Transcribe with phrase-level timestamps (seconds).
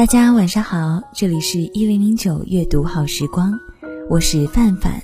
[0.00, 3.52] 大家晚上好，这里是一零零九阅读好时光，
[4.08, 4.94] 我是范范。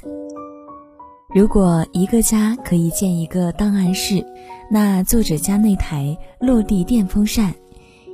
[1.34, 4.24] 如果一个家可以建一个档案室，
[4.70, 7.54] 那作者家那台落地电风扇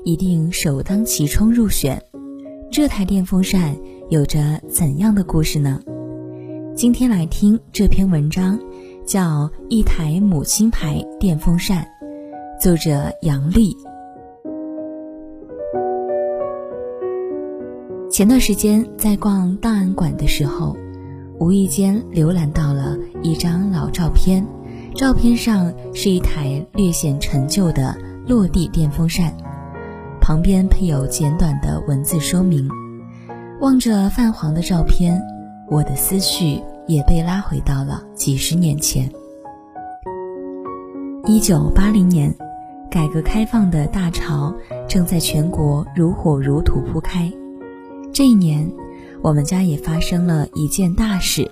[0.05, 2.03] 一定首当其冲入选。
[2.69, 3.77] 这台电风扇
[4.11, 5.81] 有着怎样的故事呢？
[6.75, 8.59] 今天来听这篇文章，
[9.07, 9.21] 叫
[9.69, 11.87] 《一台母亲牌电风扇》，
[12.61, 13.73] 作者杨丽。
[18.23, 20.77] 前段时间在逛档案馆的时候，
[21.41, 24.47] 无意间浏览到了一张老照片，
[24.95, 29.35] 照片上是一台略显陈旧的落地电风扇，
[30.21, 32.69] 旁边配有简短的文字说明。
[33.61, 35.21] 望着泛黄的照片，
[35.69, 39.11] 我的思绪也被拉回到了几十年前。
[41.27, 42.33] 一九八零年，
[42.89, 44.55] 改革开放的大潮
[44.89, 47.29] 正在全国如火如荼铺开。
[48.13, 48.71] 这一年，
[49.23, 51.51] 我们家也发生了一件大事，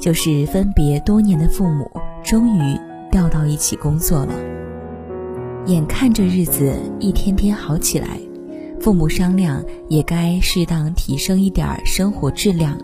[0.00, 1.90] 就是分别多年的父母
[2.22, 2.78] 终于
[3.10, 4.32] 调到一起工作了。
[5.66, 8.20] 眼看着日子一天天好起来，
[8.80, 12.78] 父母商量也该适当提升一点生活质量，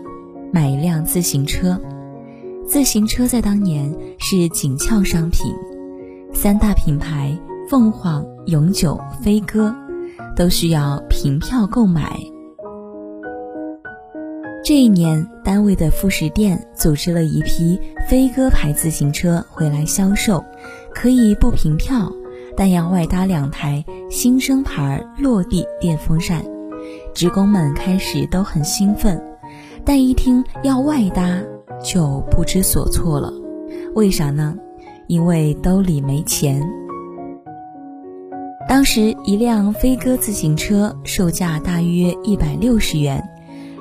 [0.51, 1.79] 买一辆自行车。
[2.67, 5.53] 自行车在当年是紧俏商品，
[6.33, 7.37] 三大品牌
[7.69, 9.73] 凤凰、永久、飞鸽
[10.35, 12.19] 都需要凭票购买。
[14.65, 17.77] 这一年，单位的副食店组织了一批
[18.07, 20.41] 飞鸽牌自行车回来销售，
[20.95, 22.09] 可以不凭票，
[22.55, 26.45] 但要外搭两台新生牌落地电风扇。
[27.13, 29.21] 职工们开始都很兴奋，
[29.83, 31.41] 但一听要外搭，
[31.83, 33.33] 就不知所措了。
[33.95, 34.55] 为啥呢？
[35.07, 36.65] 因为兜里没钱。
[38.69, 43.21] 当时一辆飞鸽自行车售价大约一百六十元。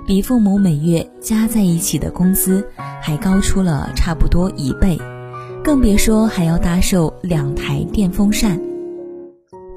[0.06, 2.66] 比父母每月加在一起的工资
[3.00, 4.98] 还高出了差不多一倍，
[5.62, 8.60] 更别说还要搭售两台电风扇。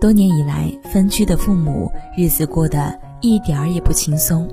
[0.01, 4.47] 多年以来，分居的父母日子过得一点儿也不轻松，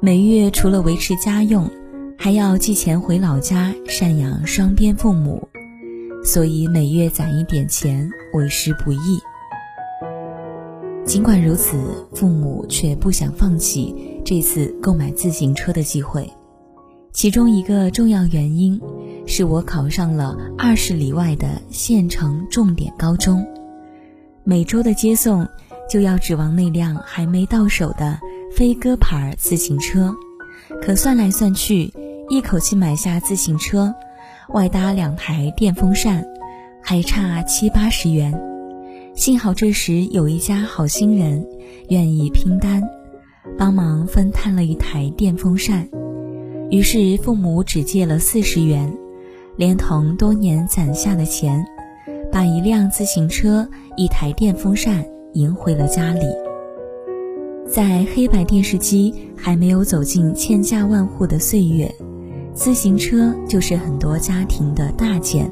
[0.00, 1.70] 每月除了维持家用，
[2.18, 5.48] 还要寄钱回老家赡养双边父母，
[6.24, 9.20] 所以每月攒一点钱为时不易。
[11.06, 11.78] 尽管如此，
[12.14, 13.94] 父母却不想放弃
[14.24, 16.28] 这次购买自行车的机会。
[17.12, 18.80] 其中一个重要原因，
[19.24, 23.46] 是我考上了二十里外的县城重点高中，
[24.42, 25.46] 每周的接送
[25.88, 28.18] 就要指望那辆还没到手的
[28.52, 30.12] 飞鸽牌自行车。
[30.82, 31.94] 可算来算去，
[32.28, 33.94] 一口气买下自行车，
[34.48, 36.26] 外搭两台电风扇，
[36.82, 38.55] 还差七八十元。
[39.16, 41.42] 幸好这时有一家好心人
[41.88, 42.82] 愿意拼单，
[43.56, 45.88] 帮忙分摊了一台电风扇。
[46.70, 48.94] 于是父母只借了四十元，
[49.56, 51.64] 连同多年攒下的钱，
[52.30, 53.66] 把一辆自行车、
[53.96, 56.26] 一台电风扇迎回了家里。
[57.66, 61.90] 在黑白电视机还没有走进千家万户的岁月，
[62.52, 65.50] 自行车就是很多家庭的大件。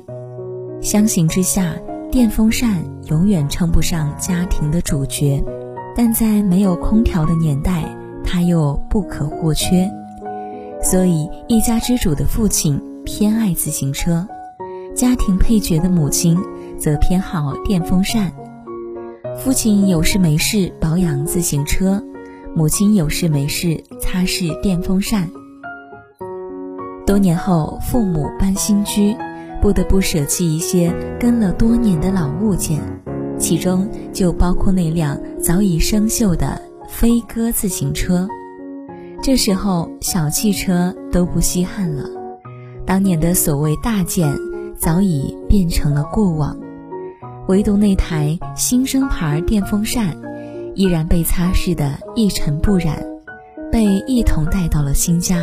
[0.83, 1.75] 相形之下，
[2.15, 5.45] 电风扇永远称不上家庭的主角，
[5.97, 7.93] 但在没有空调的年代，
[8.23, 9.91] 它又不可或缺。
[10.81, 14.25] 所以，一家之主的父亲偏爱自行车，
[14.95, 16.39] 家庭配角的母亲
[16.79, 18.33] 则偏好电风扇。
[19.37, 22.01] 父亲有事没事保养自行车，
[22.55, 25.29] 母亲有事没事擦拭电风扇。
[27.05, 29.17] 多年后，父母搬新居。
[29.65, 32.83] 不得不舍弃一些跟了多年的老物件，
[33.39, 38.29] 其中就包括那辆早已生锈的飞鸽自行车。
[39.23, 42.05] 这时候，小汽车都不稀罕了，
[42.85, 44.37] 当年的所谓大件
[44.77, 46.55] 早已变成了过往，
[47.49, 50.15] 唯独那台新生牌电风扇，
[50.75, 53.03] 依然被擦拭得一尘不染，
[53.73, 55.39] 被一同带到了新家。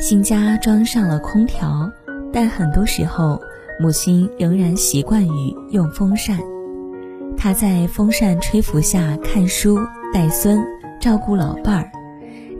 [0.00, 1.92] 新家装上了空调。
[2.32, 3.40] 但很多时候，
[3.78, 6.38] 母亲仍然习惯于用风扇。
[7.36, 9.78] 她在风扇吹拂下看书、
[10.12, 10.60] 带孙、
[11.00, 11.90] 照顾老伴儿，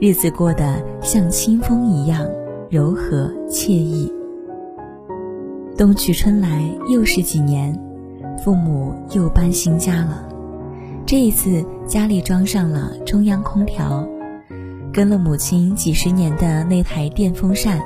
[0.01, 2.27] 日子过得像清风一样
[2.69, 4.11] 柔和惬意。
[5.77, 7.77] 冬去春来，又是几年，
[8.43, 10.27] 父母又搬新家了。
[11.05, 14.07] 这一次家里装上了中央空调，
[14.91, 17.79] 跟了母亲几十年的那台电风扇，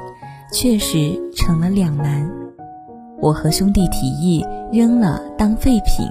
[0.54, 2.30] 确实成了两难。
[3.20, 6.08] 我和兄弟提议扔了当废品。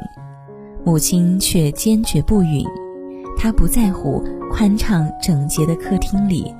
[0.84, 2.64] 母亲却坚决不允，
[3.36, 4.22] 她不在乎
[4.52, 6.54] 宽敞整洁的客厅里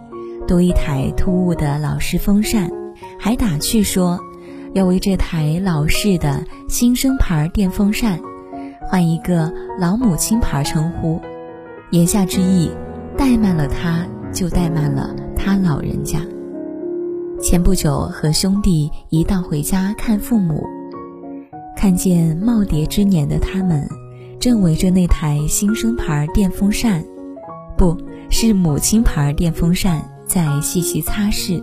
[0.49, 2.69] 多一台突兀的老式风扇，
[3.21, 4.19] 还打趣说
[4.75, 8.19] 要为这台老式的新生牌电风扇
[8.83, 11.21] 换一个老母亲牌称呼。
[11.93, 12.71] 言下之意，
[13.17, 16.19] 怠慢了他，就怠慢了他老人家。
[17.41, 20.65] 前不久和兄弟一道回家看父母，
[21.77, 23.87] 看见耄耋之年的他们。
[24.39, 27.05] 正围着那台新生牌电风扇，
[27.77, 27.97] 不
[28.31, 31.63] 是母亲牌电风扇，在细细擦拭。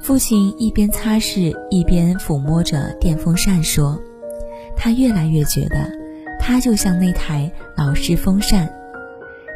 [0.00, 3.98] 父亲一边擦拭一边抚摸着电风扇，说
[4.76, 5.90] ：“他越来越觉得，
[6.38, 8.68] 它就像那台老式风扇，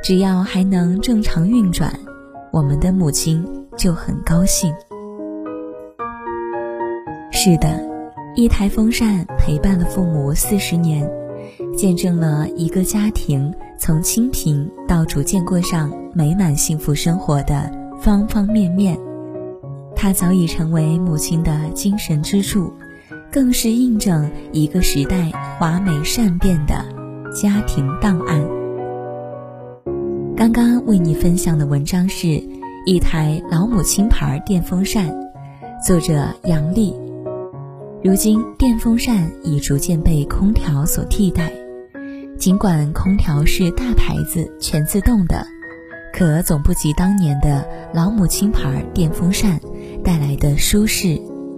[0.03, 1.93] 只要还能正常运转，
[2.51, 3.45] 我们的母亲
[3.77, 4.73] 就很高兴。”
[7.45, 7.85] 是的，
[8.37, 11.11] 一台风扇陪伴了父母四十年。
[11.77, 17.69] 见证了一个家庭从清贫到逐渐过上美满幸福生活的
[18.01, 18.97] 方方面面，
[19.97, 22.73] 它早已成为母亲的精神支柱，
[23.29, 26.75] 更是印证一个时代华美善变的
[27.35, 28.41] 家庭档案。
[30.37, 32.41] 刚刚为你分享的文章是
[32.87, 35.13] 一台老母亲牌电风扇，
[35.85, 36.95] 作者杨丽。
[38.05, 41.53] 如今，电风扇已逐渐被空调所替代。
[42.37, 45.47] 尽管空调是大牌子、全自动的，
[46.13, 47.65] 可总不及当年的
[47.95, 49.61] 老母亲牌电风扇
[50.03, 51.11] 带来的舒适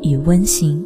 [0.02, 0.84] 与温馨。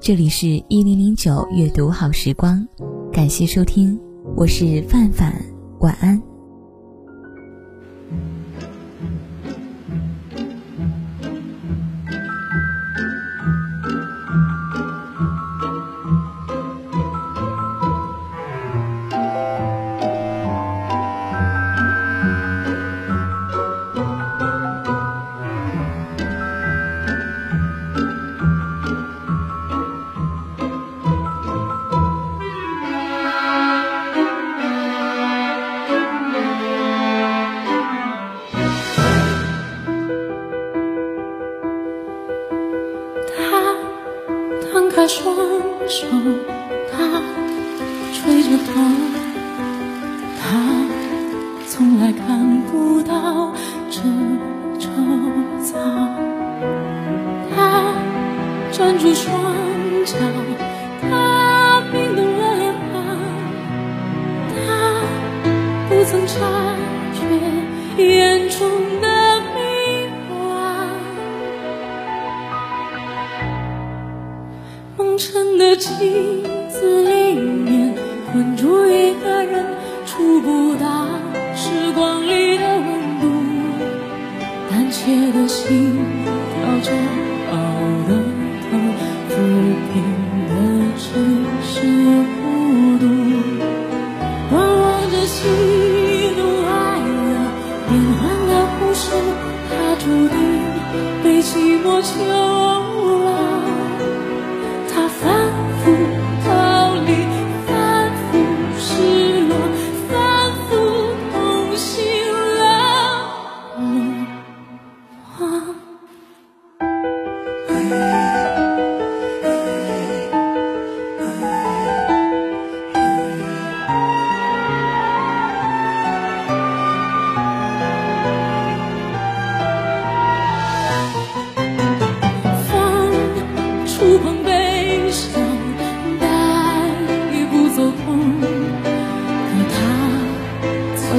[0.00, 2.66] 这里是一零零九阅读好时光，
[3.12, 3.96] 感谢收听，
[4.34, 5.32] 我是范范，
[5.78, 6.29] 晚安。
[45.12, 45.34] 双
[45.88, 46.06] 手，
[46.92, 47.20] 他
[48.14, 48.72] 吹着风，
[50.38, 50.40] 他
[51.66, 53.52] 从来看不到
[53.90, 54.02] 这
[54.78, 54.88] 周
[55.64, 55.80] 遭。
[57.52, 57.92] 他
[58.70, 59.34] 站住双
[76.00, 77.94] 镜子里面
[78.32, 79.66] 困住一个人，
[80.06, 81.06] 触不到
[81.54, 83.28] 时光里的温度，
[84.70, 85.98] 胆怯的心
[86.54, 86.90] 跳着，
[87.52, 87.54] 熬
[88.08, 88.16] 的
[88.62, 88.78] 头，
[89.28, 89.34] 抚
[89.92, 89.94] 平
[90.48, 90.52] 的
[90.96, 91.04] 只
[91.68, 91.99] 是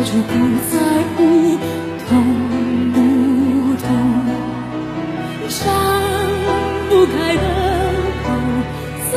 [0.02, 0.34] 我就不
[0.66, 0.74] 在
[1.14, 1.22] 乎
[2.10, 2.10] 痛
[2.92, 2.98] 不
[3.78, 3.86] 痛，
[5.48, 5.62] 张
[6.90, 7.46] 不开的
[8.26, 8.26] 口，
[9.14, 9.16] 再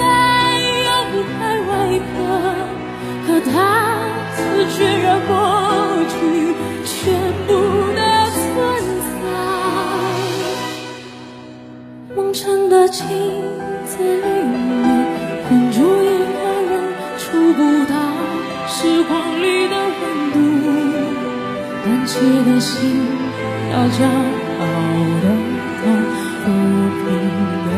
[0.85, 1.73] 咬不开外
[2.13, 2.13] 壳，
[3.27, 3.49] 和他
[4.37, 4.37] 自
[4.77, 5.33] 渲染过
[6.11, 6.13] 去
[6.85, 6.93] 全
[7.47, 7.51] 部
[7.97, 7.99] 的
[8.37, 8.45] 存
[9.09, 9.25] 在。
[12.15, 13.01] 梦成的镜
[13.87, 15.09] 子里面，
[15.49, 16.37] 困住一个
[16.69, 16.73] 人，
[17.17, 17.25] 触
[17.55, 17.59] 不
[17.91, 17.95] 到。
[18.67, 19.13] 时光
[22.07, 23.01] 起的心
[23.73, 24.05] 要骄
[24.61, 24.63] 傲
[25.23, 25.27] 的
[25.81, 25.83] 痛，
[26.41, 26.45] 抚
[27.01, 27.03] 平
[27.65, 27.69] 的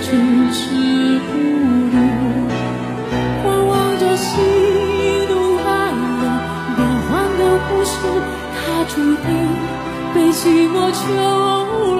[0.00, 0.06] 只
[0.54, 0.60] 是
[1.26, 1.30] 孤
[1.90, 1.94] 独。
[3.44, 4.30] 我望着喜
[5.28, 5.68] 怒哀
[6.22, 6.22] 乐
[6.76, 7.92] 变幻的故事，
[8.54, 9.26] 它注定
[10.14, 11.00] 被寂寞囚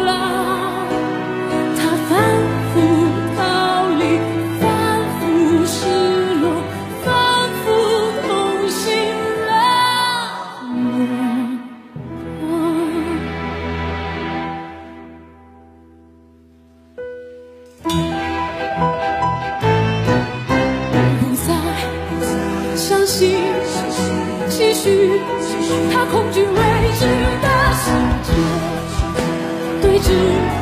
[0.04, 0.61] 牢。
[25.92, 26.56] 他恐惧未
[26.98, 27.06] 知
[27.42, 27.84] 的世
[28.24, 28.30] 界，
[29.82, 30.61] 对峙。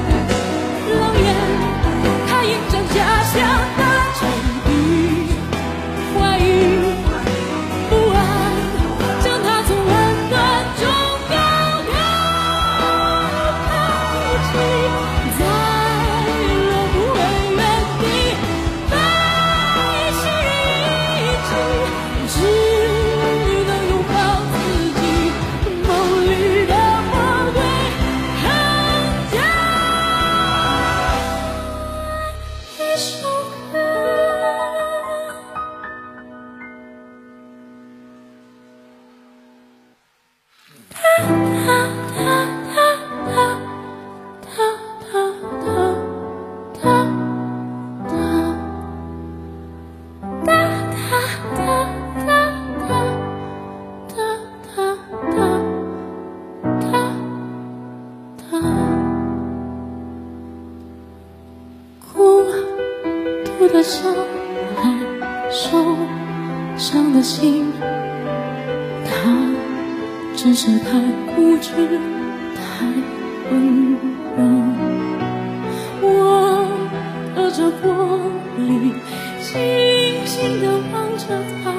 [63.68, 64.14] 的伤
[64.76, 64.90] 害，
[65.50, 65.96] 受
[66.76, 67.72] 伤的心，
[69.04, 69.10] 他
[70.36, 70.98] 只是太
[71.34, 71.70] 固执，
[72.56, 72.86] 太
[73.50, 73.92] 温
[74.36, 74.38] 柔。
[76.02, 76.06] 我
[77.34, 77.82] 隔着玻
[78.58, 78.60] 璃，
[79.42, 79.50] 静
[80.24, 80.62] 静地
[80.92, 81.24] 望着
[81.62, 81.69] 他，